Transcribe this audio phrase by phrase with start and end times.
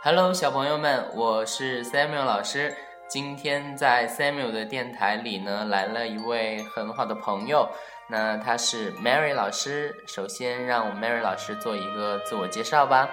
[0.00, 2.72] Hello，小朋友们，我是 Samuel 老师。
[3.08, 7.68] 今天在 Samuel 的电台里呢，来了一位很好的朋友，
[8.06, 9.92] 那他是 Mary 老师。
[10.06, 13.08] 首先，让我 Mary 老师做一个自我介绍吧。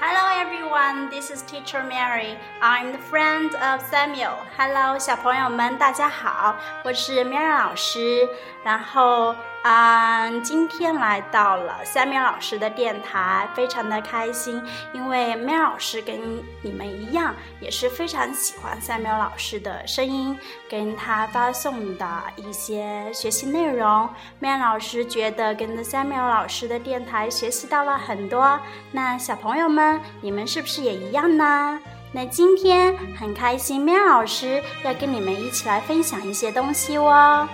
[0.00, 2.36] Hello everyone, this is Teacher Mary.
[2.62, 4.36] I'm the friend of Samuel.
[4.56, 8.26] Hello，小朋友们，大家好，我是 Mary 老师。
[8.64, 9.34] 然后，
[9.70, 14.62] 嗯，今天来到了 Samuel 老师的电台，非常的开心，
[14.94, 16.18] 因为苗老师跟
[16.62, 20.38] 你们一样，也是非常喜欢 Samuel 老师的声音，
[20.70, 24.08] 跟他发送的一些学习内容。
[24.38, 28.58] 苗老师觉得跟着 Samuel 老师的电台学习到了很多。
[28.90, 31.78] 那小朋友们，你们是不是也一样呢？
[32.10, 37.46] 那今天很开心苗老师要跟你们一起来分享一些东西哦。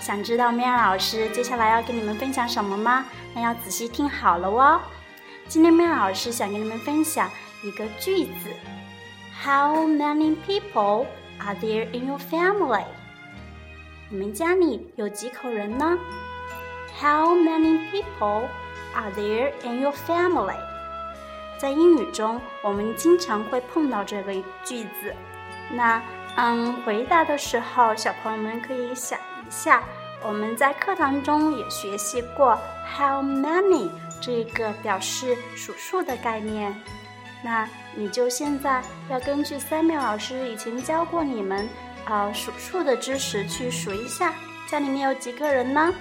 [0.00, 3.04] 想知道 Mia 老师接下来要跟你们分享什么吗？
[3.34, 4.80] 那要仔细听好了哦。
[5.46, 7.30] 今天 Mia 老师想跟你们分享
[7.62, 8.50] 一个句子
[9.44, 11.06] ：How many people
[11.38, 12.84] are there in your family？
[14.08, 15.98] 你们家里有几口人呢
[16.98, 18.48] ？How many people
[18.94, 20.56] are there in your family？
[21.58, 24.32] 在英语中，我们经常会碰到这个
[24.64, 25.14] 句子。
[25.72, 26.02] 那
[26.36, 29.20] 嗯，回答的时候，小朋友们可以想。
[29.50, 29.82] 下，
[30.22, 32.56] 我们在课堂中也学习过
[32.96, 36.74] how many 这个表示数数的概念。
[37.42, 41.68] 那你就现在要根据 Sammy 老师以前教过你们
[42.04, 44.34] 呃数数的知识去数一下，
[44.68, 45.94] 家里面有几个人呢？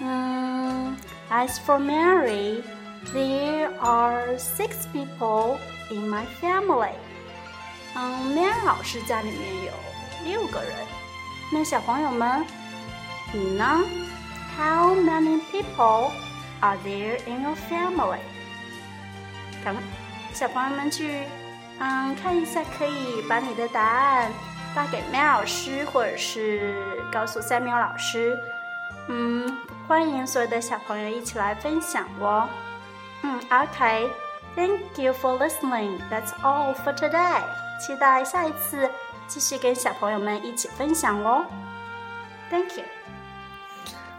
[0.00, 0.96] 嗯
[1.30, 2.62] ，As for Mary,
[3.14, 5.58] there are six people
[5.90, 6.92] in my family。
[7.94, 9.72] 嗯，Mary 老师家里面有
[10.24, 10.72] 六个人。
[11.53, 12.45] 那小朋友们，
[13.33, 13.81] 你呢？
[14.57, 16.11] How many people
[16.59, 18.19] are there in your family？
[19.63, 19.81] 赶快，
[20.33, 21.23] 小朋友们去，
[21.79, 24.31] 嗯，看一下，可以把你的答案
[24.75, 26.75] 发给麦老师，或者是
[27.11, 28.37] 告诉三苗老师。
[29.07, 29.57] 嗯，
[29.87, 32.47] 欢迎所有的小朋友一起来分享哦。
[33.23, 35.99] 嗯，OK，Thank you for listening.
[36.11, 37.41] That's all for today.
[37.79, 38.89] 期待下一次。
[39.26, 41.44] 继续跟小朋友们一起分享哦
[42.50, 42.84] ，Thank you。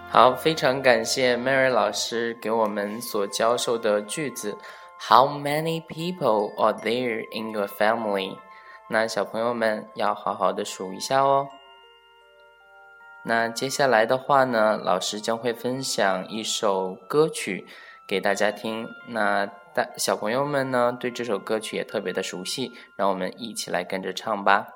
[0.10, 4.58] 好，非常感谢 Mary 老师给我们所教授的句子。
[5.10, 8.38] How many people are there in your family？
[8.90, 11.48] 那小朋友们要好好的数一下哦。
[13.24, 17.66] 那接下来的话呢，老师将会分享一首歌曲
[18.08, 18.88] 给大家听。
[19.10, 24.68] 那大小朋友们呢，对这首歌曲也特别的熟悉，让我们一起来跟着唱吧。